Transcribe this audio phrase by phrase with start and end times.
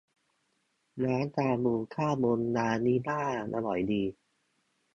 [1.03, 4.03] ร้านชาบูข้างบนลาวิลล่าอร่อยดี